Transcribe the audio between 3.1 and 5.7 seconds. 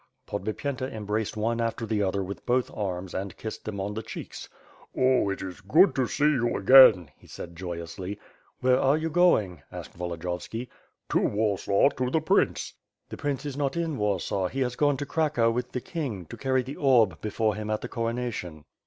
and kissed them on the cheeks. "Oh, it is